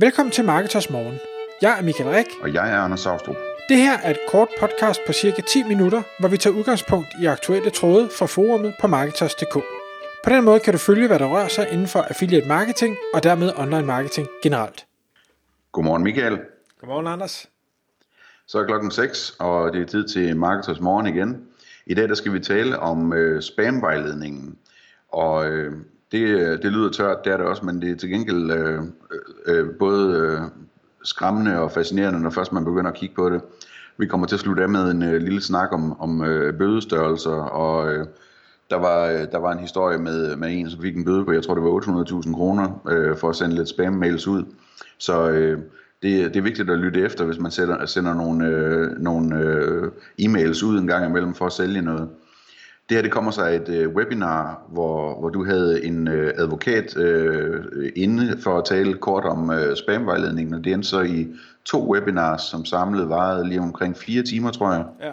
[0.00, 1.18] Velkommen til Marketers Morgen.
[1.62, 2.26] Jeg er Michael Rik.
[2.42, 3.36] Og jeg er Anders Saustrup.
[3.68, 7.26] Det her er et kort podcast på cirka 10 minutter, hvor vi tager udgangspunkt i
[7.26, 9.54] aktuelle tråde fra forumet på Marketers.dk.
[10.24, 13.22] På den måde kan du følge, hvad der rører sig inden for affiliate marketing og
[13.22, 14.86] dermed online marketing generelt.
[15.72, 16.38] Godmorgen Michael.
[16.80, 17.46] Godmorgen Anders.
[18.46, 21.46] Så er klokken 6, og det er tid til Marketers Morgen igen.
[21.86, 24.58] I dag der skal vi tale om øh, spamvejledningen.
[25.08, 25.72] Og øh,
[26.12, 28.82] det, øh, det lyder tørt, det er det også, men det er til gengæld øh,
[29.46, 30.40] øh, øh, både øh,
[31.02, 33.40] skræmmende og fascinerende, når først man begynder at kigge på det.
[33.96, 37.30] Vi kommer til at slutte af med en øh, lille snak om, om øh, bødestørrelser,
[37.30, 38.06] og øh,
[38.70, 41.32] der, var, øh, der var en historie med, med en, som fik en bøde på,
[41.32, 44.44] jeg tror det var 800.000 kroner, øh, for at sende lidt spam-mails ud.
[44.98, 45.58] Så øh,
[46.02, 49.90] det, det er vigtigt at lytte efter, hvis man sender, sender nogle, øh, nogle øh,
[50.20, 52.08] e-mails ud en gang imellem for at sælge noget.
[52.88, 56.32] Det her det kommer sig af et øh, webinar, hvor, hvor du havde en øh,
[56.36, 57.64] advokat øh,
[57.96, 61.28] inde for at tale kort om øh, spamvejledningen, og det endte så i
[61.64, 64.84] to webinars, som samlet varede lige omkring fire timer, tror jeg.
[65.00, 65.12] Ja.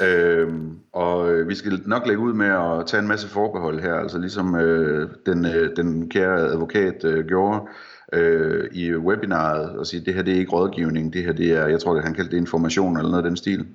[0.06, 3.94] øhm, og øh, vi skal nok lægge ud med at tage en masse forbehold her,
[3.94, 7.60] altså ligesom øh, den, øh, den kære advokat øh, gjorde
[8.12, 11.66] øh, i webinaret, og sige, det her det er ikke rådgivning, det her det er,
[11.66, 13.66] jeg tror det han kaldte det information eller noget af den stil.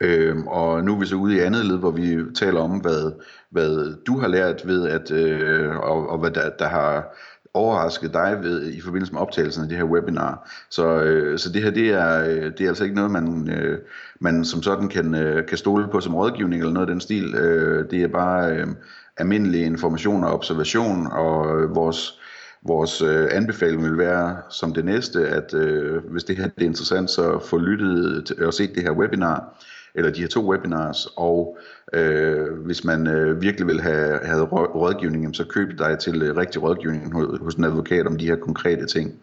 [0.00, 3.12] Øhm, og nu er vi så ude i andet led, hvor vi taler om, hvad,
[3.50, 7.16] hvad du har lært ved, at, øh, og, og hvad der, der har
[7.54, 10.50] overrasket dig ved i forbindelse med optagelsen af det her webinar.
[10.70, 13.78] Så, øh, så det her, det er, øh, det er altså ikke noget, man, øh,
[14.20, 17.34] man som sådan kan, øh, kan stole på som rådgivning eller noget af den stil.
[17.34, 18.66] Øh, det er bare øh,
[19.16, 22.20] almindelig information og observation, og øh, vores
[22.62, 26.66] Vores øh, anbefaling vil være som det næste, at øh, hvis det her det er
[26.66, 29.62] interessant, så få lyttet og set det her webinar
[29.96, 31.58] eller de her to webinars, og
[31.92, 34.44] øh, hvis man øh, virkelig vil have, have
[34.74, 38.36] rådgivning, så køb dig til øh, rigtig rådgivning hos, hos en advokat om de her
[38.36, 39.14] konkrete ting.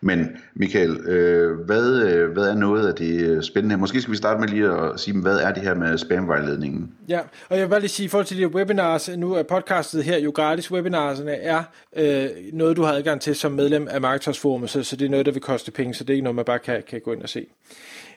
[0.00, 3.76] Men Michael, øh, hvad, øh, hvad er noget af det øh, spændende?
[3.76, 6.92] Måske skal vi starte med lige at sige, hvad er det her med spamvejledningen?
[7.08, 10.04] Ja, og jeg vil bare lige sige, i forhold til de webinars, nu er podcastet
[10.04, 11.62] her jo gratis, webinarserne er
[11.96, 15.10] øh, noget, du har adgang til som medlem af Marketers Forum, så, så det er
[15.10, 17.12] noget, der vil koste penge, så det er ikke noget, man bare kan, kan gå
[17.12, 17.46] ind og se.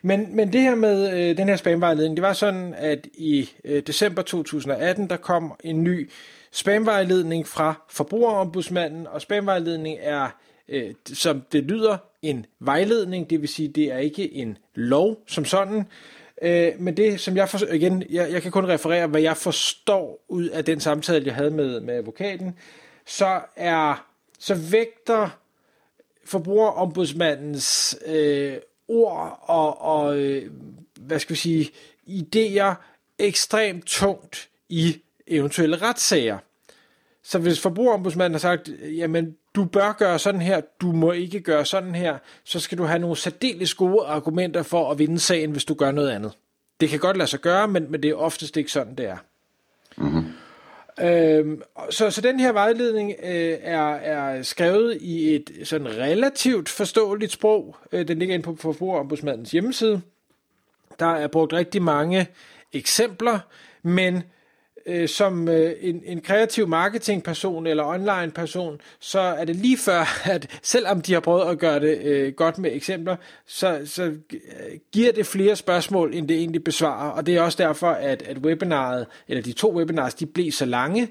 [0.02, 3.84] Men, men det her med øh, den her spamvejledning, det var sådan, at i øh,
[3.88, 6.10] december 2018, der kom en ny
[6.52, 10.30] spamvejledning fra Forbrugerombudsmanden, og spamvejledning er,
[10.70, 15.46] øh, som det lyder, en vejledning, det vil sige, det er ikke en lov som
[15.46, 15.86] sådan,
[16.42, 20.26] øh, men det, som jeg for, igen, jeg, jeg kan kun referere, hvad jeg forstår
[20.28, 22.56] ud af den samtale, jeg havde med, med advokaten,
[23.06, 24.08] så er,
[24.40, 25.30] så vægter
[26.26, 28.58] forbrugerombudsmandens øh,
[28.88, 30.52] ord og, og øh,
[31.00, 31.72] hvad skal vi sige,
[32.08, 32.74] idéer
[33.20, 36.38] ekstremt tungt i eventuelle retssager.
[37.24, 41.66] Så hvis forbrugerombudsmanden har sagt, jamen du bør gøre sådan her, du må ikke gøre
[41.66, 45.66] sådan her, så skal du have nogle særdeles gode argumenter for at vinde sagen, hvis
[45.66, 46.32] du gør noget andet.
[46.80, 49.18] Det kan godt lade sig gøre, men, men det er oftest ikke sådan, det er.
[49.98, 50.26] Mm-hmm.
[51.02, 57.32] Øhm, så, så den her vejledning øh, er, er skrevet i et sådan relativt forståeligt
[57.32, 57.76] sprog.
[57.92, 60.02] Øh, den ligger inde på Forbrugerombudsmandens hjemmeside.
[61.00, 62.28] Der er brugt rigtig mange
[62.74, 63.40] eksempler,
[63.84, 64.24] men
[64.88, 70.20] øh, som øh, en, en kreativ marketingperson eller online person, så er det lige før,
[70.34, 73.16] at selvom de har prøvet at gøre det øh, godt med eksempler,
[73.46, 77.12] så, så øh, giver det flere spørgsmål, end det egentlig besvarer.
[77.12, 80.66] Og det er også derfor, at, at webinaret, eller de to webinars, de blev så
[80.66, 81.10] lange.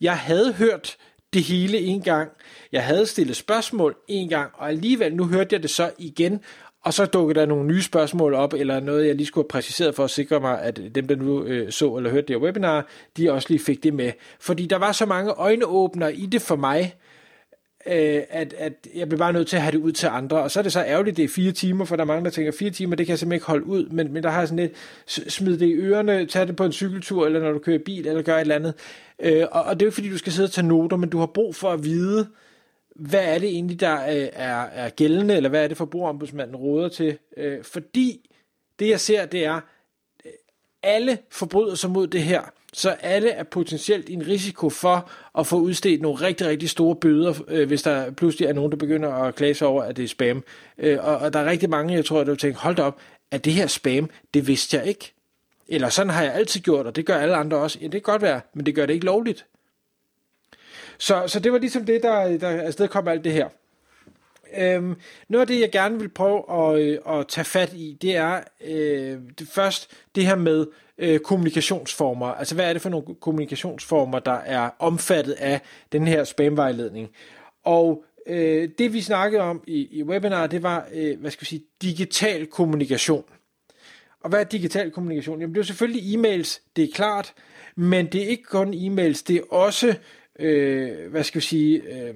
[0.00, 0.96] Jeg havde hørt
[1.32, 2.30] det hele en gang.
[2.72, 6.40] Jeg havde stillet spørgsmål en gang, og alligevel nu hørte jeg det så igen,
[6.84, 9.94] og så dukkede der nogle nye spørgsmål op, eller noget, jeg lige skulle have præciseret
[9.94, 12.86] for at sikre mig, at dem, der nu øh, så eller hørte det her webinar,
[13.16, 14.12] de også lige fik det med.
[14.40, 16.94] Fordi der var så mange øjneåbner i det for mig,
[17.86, 20.42] øh, at, at jeg blev bare nødt til at have det ud til andre.
[20.42, 22.30] Og så er det så ærgerligt, det er fire timer, for der er mange, der
[22.30, 23.88] tænker, fire timer, det kan jeg simpelthen ikke holde ud.
[23.88, 26.72] Men, men der har jeg sådan lidt, smid det i ørerne, tag det på en
[26.72, 28.74] cykeltur, eller når du kører bil, eller gør et eller andet.
[29.22, 31.08] Øh, og, og det er jo ikke, fordi du skal sidde og tage noter, men
[31.08, 32.28] du har brug for at vide,
[32.96, 36.88] hvad er det egentlig, der øh, er, er gældende, eller hvad er det, forbrugerombudsmanden råder
[36.88, 37.18] til?
[37.36, 38.30] Øh, fordi
[38.78, 39.60] det, jeg ser, det er,
[40.26, 40.32] øh,
[40.82, 42.42] alle forbryder sig mod det her,
[42.72, 46.96] så alle er potentielt i en risiko for at få udstedt nogle rigtig, rigtig store
[46.96, 50.04] bøder, øh, hvis der pludselig er nogen, der begynder at klage sig over, at det
[50.04, 50.44] er spam.
[50.78, 53.00] Øh, og, og der er rigtig mange, jeg tror, der vil tænke, hold da op,
[53.30, 55.12] at det her spam, det vidste jeg ikke.
[55.68, 57.78] Eller sådan har jeg altid gjort, og det gør alle andre også.
[57.80, 59.46] Ja, det kan godt være, men det gør det ikke lovligt.
[61.02, 63.48] Så, så det var ligesom det, der, der afsted kom alt det her.
[64.58, 64.94] Øhm,
[65.28, 68.40] noget af det, jeg gerne vil prøve at, øh, at tage fat i, det er
[68.64, 70.66] øh, det først det her med
[70.98, 72.26] øh, kommunikationsformer.
[72.26, 75.60] Altså, hvad er det for nogle kommunikationsformer, der er omfattet af
[75.92, 77.08] den her spamvejledning?
[77.64, 81.46] Og øh, det vi snakkede om i, i webinar, det var, øh, hvad skal vi
[81.46, 83.24] sige, digital kommunikation.
[84.20, 85.40] Og hvad er digital kommunikation?
[85.40, 87.34] Jamen det er selvfølgelig e-mails, det er klart,
[87.76, 89.94] men det er ikke kun e-mails, det er også,
[90.38, 92.14] øh, hvad skal vi sige, øh,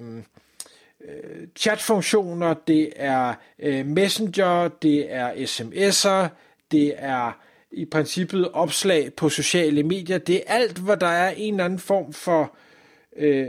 [1.01, 6.27] øh, chatfunktioner, det er øh, messenger, det er sms'er,
[6.71, 7.31] det er
[7.71, 10.17] i princippet opslag på sociale medier.
[10.17, 12.55] Det er alt, hvor der er en eller anden form for
[13.15, 13.47] øh,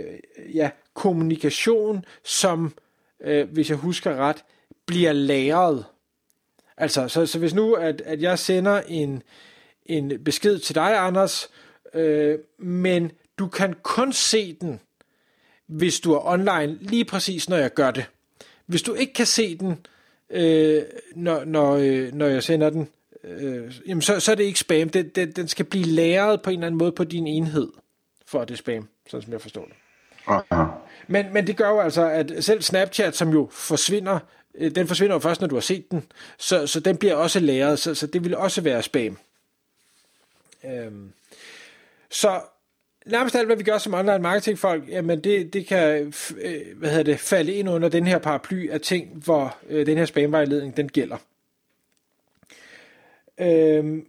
[0.54, 2.74] ja, kommunikation, som,
[3.20, 4.44] øh, hvis jeg husker ret,
[4.86, 5.84] bliver lagret.
[6.76, 9.22] Altså, så, så hvis nu, at, at jeg sender en,
[9.86, 11.50] en besked til dig, Anders,
[11.94, 14.80] øh, men du kan kun se den,
[15.66, 18.06] hvis du er online, lige præcis når jeg gør det.
[18.66, 19.86] Hvis du ikke kan se den,
[20.30, 20.82] øh,
[21.14, 22.88] når, når, øh, når jeg sender den,
[23.24, 24.88] øh, jamen så, så er det ikke spam.
[24.88, 27.68] Det, det, den skal blive læret på en eller anden måde på din enhed,
[28.26, 29.74] for at det er spam, sådan som jeg forstår det.
[30.26, 30.64] Aha.
[31.06, 34.18] Men, men det gør jo altså, at selv Snapchat, som jo forsvinder,
[34.54, 36.04] øh, den forsvinder jo først, når du har set den,
[36.38, 39.18] så, så den bliver også læret, så, så det vil også være spam.
[40.64, 41.12] Øhm.
[42.10, 42.40] Så
[43.08, 46.12] nærmest alt, hvad vi gør som online marketingfolk, jamen det, det kan
[46.42, 49.98] øh, hvad hedder det, falde ind under den her paraply af ting, hvor øh, den
[49.98, 51.16] her spamvejledning, den gælder.
[53.40, 54.06] Øhm,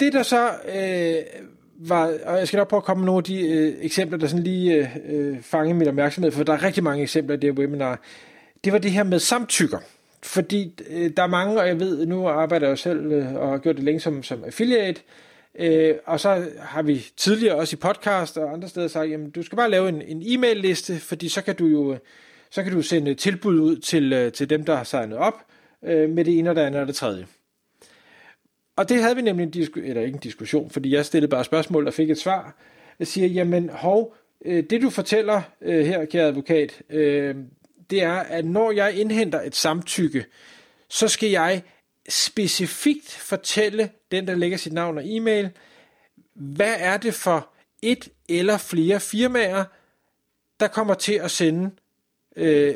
[0.00, 1.42] det der så øh,
[1.88, 4.26] var, og jeg skal nok prøve at komme med nogle af de øh, eksempler, der
[4.26, 7.58] sådan lige øh, øh mit opmærksomhed, for der er rigtig mange eksempler i det her
[7.58, 8.00] webinar.
[8.64, 9.78] Det var det her med samtykker.
[10.22, 13.50] Fordi øh, der er mange, og jeg ved, nu arbejder jeg jo selv øh, og
[13.50, 15.27] har gjort det længe som, som affiliate, øh,
[15.58, 19.42] Øh, og så har vi tidligere også i podcast og andre steder sagt, jamen du
[19.42, 21.98] skal bare lave en, en e-mail liste, fordi så kan du jo
[22.50, 25.34] så kan du sende tilbud ud til, øh, til dem, der har signet op
[25.84, 27.26] øh, med det ene og det andet og det tredje.
[28.76, 31.44] Og det havde vi nemlig en disku- eller ikke en diskussion, fordi jeg stillede bare
[31.44, 32.56] spørgsmål og fik et svar.
[32.98, 34.14] Jeg siger, jamen hov,
[34.44, 37.36] øh, det du fortæller øh, her, kære advokat, øh,
[37.90, 40.24] det er, at når jeg indhenter et samtykke,
[40.88, 41.62] så skal jeg
[42.08, 45.50] specifikt fortælle den, der lægger sit navn og e-mail,
[46.34, 47.48] hvad er det for
[47.82, 49.64] et eller flere firmaer,
[50.60, 51.70] der kommer til at sende
[52.36, 52.74] øh,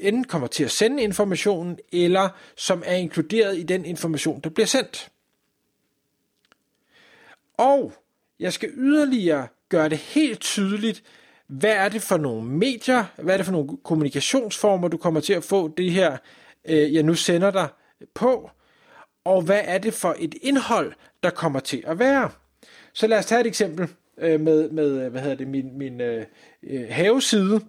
[0.00, 4.66] enten kommer til at sende informationen, eller som er inkluderet i den information, der bliver
[4.66, 5.08] sendt.
[7.56, 7.92] Og
[8.40, 11.02] jeg skal yderligere gøre det helt tydeligt,
[11.46, 15.32] hvad er det for nogle medier, hvad er det for nogle kommunikationsformer, du kommer til
[15.32, 16.16] at få det her,
[16.64, 17.68] øh, jeg nu sender dig
[18.14, 18.50] på,
[19.24, 22.30] og hvad er det for et indhold, der kommer til at være.
[22.92, 23.88] Så lad os tage et eksempel
[24.18, 26.26] øh, med, med øh, hvad hedder det, min, min øh,
[26.62, 27.60] øh, haveside.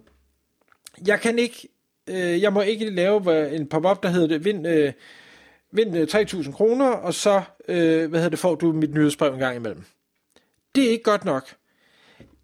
[1.06, 1.68] Jeg kan ikke,
[2.06, 4.92] øh, jeg må ikke lave en pop-up, der hedder det, vind, øh,
[5.72, 9.38] vind øh, 3.000 kroner, og så øh, hvad hedder det, får du mit nyhedsbrev en
[9.38, 9.82] gang imellem.
[10.74, 11.54] Det er ikke godt nok.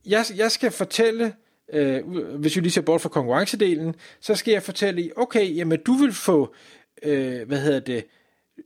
[0.06, 1.34] Jeg, jeg skal fortælle,
[1.72, 2.08] øh,
[2.38, 6.12] hvis vi lige ser bort fra konkurrencedelen, så skal jeg fortælle, okay, jamen du vil
[6.12, 6.54] få,
[7.02, 8.04] øh, hvad hedder det,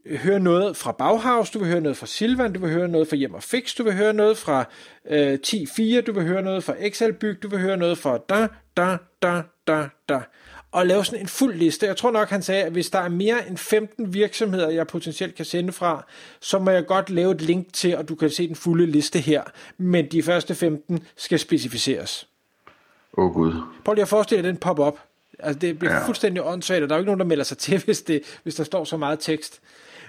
[0.06, 3.16] høre noget fra Bauhaus, du vil høre noget fra Silvan, du vil høre noget fra
[3.16, 4.64] Hjem og Fix, du vil høre noget fra
[5.10, 8.48] øh, 10.4, du vil høre noget fra Excel Byg, du vil høre noget fra da,
[8.76, 10.20] da, da, da, da
[10.74, 11.86] og lave sådan en fuld liste.
[11.86, 15.34] Jeg tror nok, han sagde, at hvis der er mere end 15 virksomheder, jeg potentielt
[15.34, 16.06] kan sende fra,
[16.40, 19.18] så må jeg godt lave et link til, og du kan se den fulde liste
[19.18, 19.42] her.
[19.78, 22.28] Men de første 15 skal specificeres.
[23.18, 23.52] Åh oh, Gud.
[23.84, 24.98] Prøv lige at forestille dig den pop-up.
[25.38, 26.06] Altså, det bliver ja.
[26.06, 28.54] fuldstændig åndssvagt, og der er jo ikke nogen, der melder sig til, hvis, det, hvis
[28.54, 29.60] der står så meget tekst.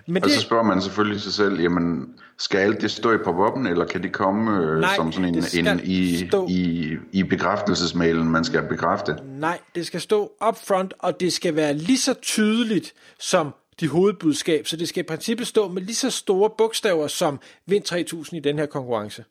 [0.07, 0.35] Men og det...
[0.35, 4.03] så spørger man selvfølgelig sig selv, jamen, skal alt det stå i pop-up'en, eller kan
[4.03, 6.47] det komme øh, Nej, som sådan en, en i, stå...
[6.49, 9.15] i, i bekræftelsesmailen, man skal bekræfte?
[9.25, 13.87] Nej, det skal stå up front, og det skal være lige så tydeligt som de
[13.87, 18.37] hovedbudskab, så det skal i princippet stå med lige så store bogstaver som Vind 3000
[18.37, 19.25] i den her konkurrence.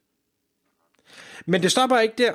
[1.47, 2.33] Men det stopper ikke der.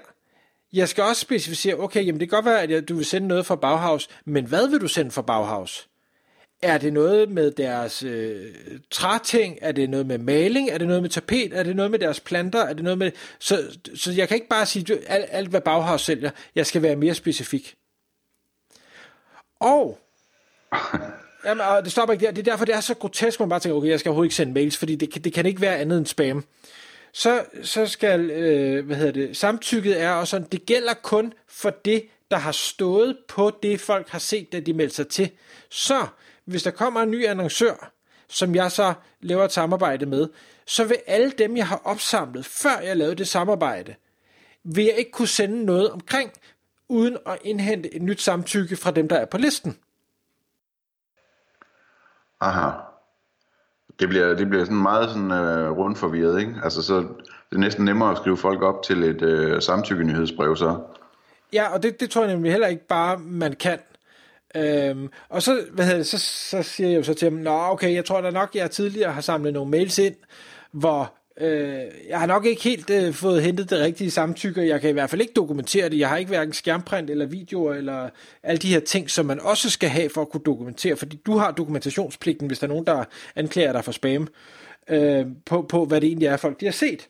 [0.73, 3.45] Jeg skal også specificere, okay, jamen det kan godt være, at du vil sende noget
[3.45, 5.89] fra Bauhaus, men hvad vil du sende fra Bauhaus?
[6.61, 8.53] Er det noget med deres øh,
[8.91, 9.57] træting?
[9.61, 10.69] Er det noget med maling?
[10.69, 11.53] Er det noget med tapet?
[11.53, 12.59] Er det noget med deres planter?
[12.59, 13.11] Er det noget med...
[13.39, 16.31] Så, så jeg kan ikke bare sige alt, alt, hvad Bauhaus sælger.
[16.55, 17.75] Jeg skal være mere specifik.
[19.59, 19.99] Og...
[21.45, 22.31] Jamen, og det stopper ikke der.
[22.31, 24.35] Det er derfor, det er så grotesk, man bare tænker, okay, jeg skal overhovedet ikke
[24.35, 26.45] sende mails, fordi det, det kan ikke være andet end spam.
[27.13, 31.69] Så, så skal, øh, hvad hedder det, samtykket er også sådan, det gælder kun for
[31.69, 35.31] det, der har stået på det, folk har set, da de meldte sig til.
[35.69, 36.07] Så
[36.45, 37.91] hvis der kommer en ny annoncør,
[38.27, 40.29] som jeg så laver et samarbejde med,
[40.65, 43.95] så vil alle dem, jeg har opsamlet, før jeg lavede det samarbejde,
[44.63, 46.31] vil jeg ikke kunne sende noget omkring,
[46.87, 49.77] uden at indhente et nyt samtykke fra dem, der er på listen.
[52.41, 52.88] Aha.
[53.99, 56.53] Det bliver, det bliver sådan meget sådan, øh, rundt forvirret, ikke?
[56.63, 56.95] Altså så
[57.49, 60.79] det er næsten nemmere at skrive folk op til et øh, samtykkenyhedsbrev, så.
[61.53, 63.79] Ja, og det, det tror jeg nemlig heller ikke bare, man kan.
[64.55, 67.51] Øhm, og så, hvad hedder det, så, så siger jeg jo så til dem, nå
[67.51, 70.15] okay, jeg tror da nok, jeg tidligere har samlet nogle mails ind,
[70.71, 74.89] hvor øh, jeg har nok ikke helt øh, fået hentet det rigtige samtykke, jeg kan
[74.89, 78.09] i hvert fald ikke dokumentere det, jeg har ikke hverken skærmprint eller videoer, eller
[78.43, 81.37] alle de her ting, som man også skal have for at kunne dokumentere, fordi du
[81.37, 83.03] har dokumentationspligten, hvis der er nogen, der
[83.35, 84.27] anklager dig for spam,
[84.89, 87.01] øh, på, på hvad det egentlig er, folk de har set.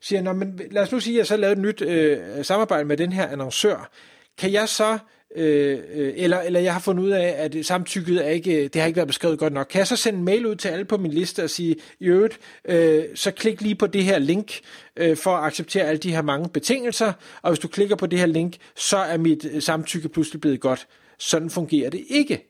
[0.00, 2.44] Så siger jeg, men lad os nu sige, at jeg så lavet et nyt øh,
[2.44, 3.90] samarbejde med den her annoncør,
[4.38, 4.98] kan jeg så
[5.36, 8.76] Øh, øh, eller, eller jeg har fundet ud af, at samtykket er ikke, øh, det
[8.76, 9.66] har ikke været beskrevet godt nok.
[9.70, 12.04] Kan jeg så sende en mail ud til alle på min liste og sige, i
[12.04, 14.60] øvrigt, øh, så klik lige på det her link
[14.96, 17.12] øh, for at acceptere alle de her mange betingelser,
[17.42, 20.60] og hvis du klikker på det her link, så er mit øh, samtykke pludselig blevet
[20.60, 20.86] godt.
[21.18, 22.48] Sådan fungerer det ikke.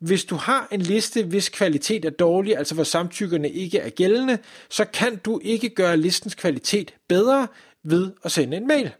[0.00, 4.38] Hvis du har en liste, hvis kvalitet er dårlig, altså hvor samtykkerne ikke er gældende,
[4.70, 7.48] så kan du ikke gøre listens kvalitet bedre
[7.84, 8.90] ved at sende en mail.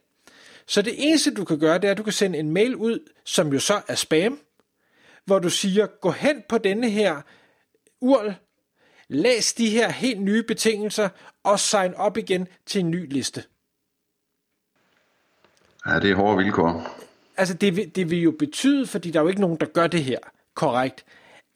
[0.71, 3.11] Så det eneste, du kan gøre, det er, at du kan sende en mail ud,
[3.25, 4.41] som jo så er spam,
[5.25, 7.21] hvor du siger, gå hen på denne her
[8.01, 8.35] URL,
[9.09, 11.09] læs de her helt nye betingelser,
[11.43, 13.45] og sign op igen til en ny liste.
[15.87, 16.97] Ja, det er hårde vilkår.
[17.37, 19.87] Altså, det vil, det vil jo betyde, fordi der er jo ikke nogen, der gør
[19.87, 20.19] det her
[20.55, 21.05] korrekt,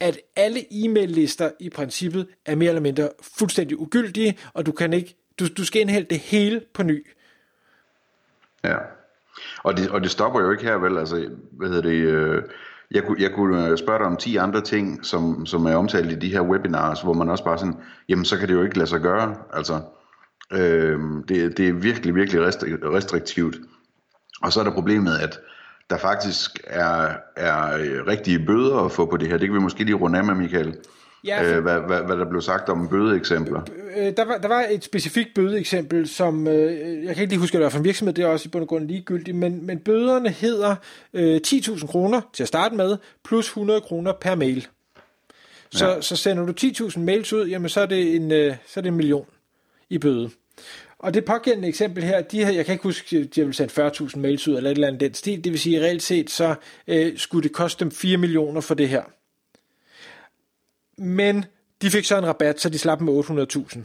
[0.00, 5.16] at alle e-mail-lister i princippet er mere eller mindre fuldstændig ugyldige, og du kan ikke,
[5.38, 7.06] du, du skal indhælde det hele på ny.
[8.64, 8.76] Ja.
[9.62, 10.98] Og det, og det stopper jo ikke her, vel?
[10.98, 11.96] Altså, hvad hedder det...
[11.96, 12.42] Øh,
[12.90, 16.12] jeg kunne, jeg kunne øh, spørge dig om 10 andre ting, som, som er omtalt
[16.12, 17.76] i de her webinars, hvor man også bare sådan,
[18.08, 19.36] jamen så kan det jo ikke lade sig gøre.
[19.52, 19.80] Altså,
[20.52, 22.40] øh, det, det er virkelig, virkelig
[22.94, 23.56] restriktivt.
[24.42, 25.40] Og så er der problemet, at
[25.90, 29.36] der faktisk er, er øh, rigtige bøder at få på det her.
[29.38, 30.76] Det kan vi måske lige runde af med, Michael.
[31.24, 31.56] Ja, for...
[31.56, 33.60] øh, hvad, hvad, hvad der blev sagt om bødeeksempler.
[33.96, 37.54] Øh, der, var, der var et specifikt bødeeksempel, som, øh, jeg kan ikke lige huske,
[37.54, 39.66] at det var fra en virksomhed, det er også i bund og grund ligegyldigt, men,
[39.66, 40.76] men bøderne hedder
[41.14, 44.66] øh, 10.000 kroner til at starte med, plus 100 kroner per mail.
[45.70, 46.00] Så, ja.
[46.00, 48.88] så sender du 10.000 mails ud, jamen så er, det en, øh, så er det
[48.88, 49.26] en million
[49.90, 50.30] i bøde.
[50.98, 53.78] Og det pågældende eksempel her, de her, jeg kan ikke huske, de har vel sendt
[53.78, 56.54] 40.000 mails ud, eller et eller andet den stil, det vil sige, reelt set, så
[56.88, 59.02] øh, skulle det koste dem 4 millioner for det her.
[60.98, 61.44] Men
[61.82, 63.78] de fik så en rabat, så de slap med 800.000.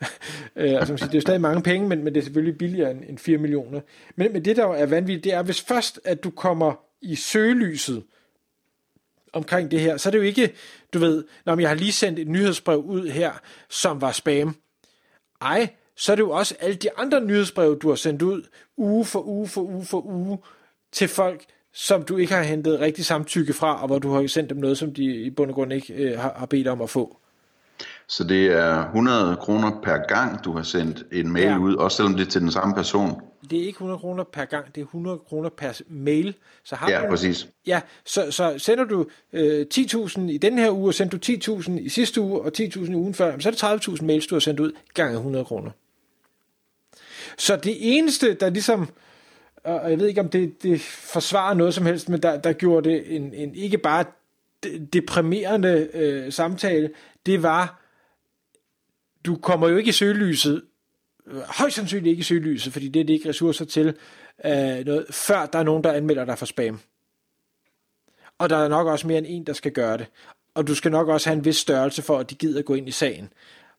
[0.56, 3.04] øh, altså, det er jo stadig mange penge, men, men det er selvfølgelig billigere end,
[3.08, 3.80] end 4 millioner.
[4.16, 8.02] Men, men det, der er vanvittigt, det er, hvis først, at du kommer i søgelyset
[9.32, 10.54] omkring det her, så er det jo ikke,
[10.92, 13.32] du ved, når jeg har lige sendt et nyhedsbrev ud her,
[13.68, 14.56] som var spam.
[15.40, 18.42] Ej, så er det jo også alle de andre nyhedsbreve, du har sendt ud,
[18.76, 20.38] uge for uge for uge for uge,
[20.92, 21.44] til folk,
[21.74, 24.78] som du ikke har hentet rigtig samtykke fra, og hvor du har sendt dem noget,
[24.78, 27.16] som de i bund og grund ikke øh, har, har bedt om at få.
[28.06, 31.58] Så det er 100 kroner per gang, du har sendt en mail ja.
[31.58, 33.20] ud, også selvom det er til den samme person?
[33.50, 36.34] Det er ikke 100 kroner per gang, det er 100 kroner per mail.
[36.64, 37.48] Så har ja, du, præcis.
[37.66, 41.72] Ja, så, så sender du øh, 10.000 i den her uge, og sender du 10.000
[41.80, 44.40] i sidste uge, og 10.000 i ugen før, så er det 30.000 mails, du har
[44.40, 45.70] sendt ud, gange 100 kroner.
[47.38, 48.88] Så det eneste, der ligesom
[49.64, 52.90] og jeg ved ikke, om det, det forsvarer noget som helst, men der, der gjorde
[52.90, 54.04] det en, en ikke bare
[54.92, 56.90] deprimerende øh, samtale,
[57.26, 57.82] det var,
[59.26, 60.62] du kommer jo ikke i søgelyset,
[61.46, 63.86] højst sandsynligt ikke i søgelyset, fordi det er det ikke ressourcer til,
[64.44, 66.80] øh, noget, før der er nogen, der anmelder dig for spam.
[68.38, 70.06] Og der er nok også mere end en, der skal gøre det.
[70.54, 72.88] Og du skal nok også have en vis størrelse for, at de gider gå ind
[72.88, 73.32] i sagen.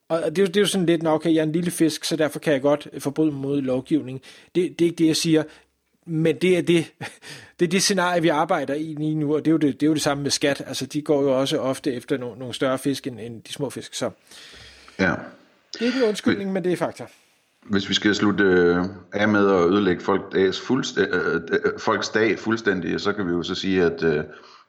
[0.09, 2.03] Og det er, jo, det er jo sådan lidt, okay, jeg er en lille fisk,
[2.03, 4.21] så derfor kan jeg godt øh, forbryde mig mod lovgivning.
[4.55, 5.43] Det, det er ikke det, jeg siger
[6.05, 6.93] men det er det,
[7.59, 9.85] det er det scenarie, vi arbejder i lige nu, og det er jo det, det,
[9.85, 10.63] er jo det samme med skat.
[10.67, 13.69] Altså, de går jo også ofte efter nogle, nogle større fisk end, end de små
[13.69, 13.93] fisk.
[13.93, 14.09] Så
[14.99, 15.13] ja.
[15.73, 17.05] det er ikke en undskyldning, men det er fakta.
[17.69, 18.83] Hvis vi skal slutte øh,
[19.13, 23.31] af med at ødelægge folk dags fuldstæ- øh, øh, folks dag fuldstændig, så kan vi
[23.31, 24.01] jo så sige, at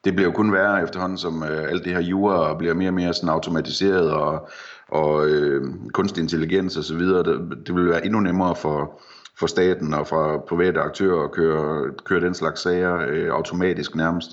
[0.04, 3.14] det bliver jo kun værre efterhånden, som alt det her jura bliver mere og mere
[3.14, 4.48] sådan automatiseret, og,
[4.88, 7.00] og øh, kunstig intelligens osv.
[7.00, 9.00] Det, det vil være endnu nemmere for,
[9.38, 14.30] for staten og fra private aktører at køre, køre den slags sager øh, automatisk nærmest.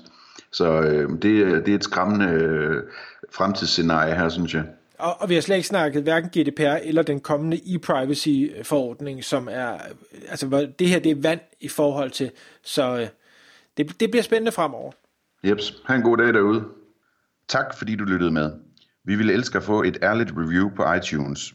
[0.52, 1.22] Så øh, det,
[1.66, 2.82] det er et skræmmende øh,
[3.32, 4.64] fremtidsscenarie her, synes jeg.
[4.98, 9.78] Og, og vi har slet ikke snakket hverken GDPR eller den kommende e-privacy-forordning, som er,
[10.28, 12.30] altså det her det er vand i forhold til,
[12.62, 13.08] så øh,
[13.76, 14.92] det, det bliver spændende fremover.
[15.44, 16.64] Jeps, ha' en god dag derude.
[17.48, 18.52] Tak fordi du lyttede med.
[19.04, 21.54] Vi ville elske at få et ærligt review på iTunes.